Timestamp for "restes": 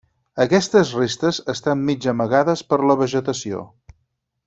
0.99-1.41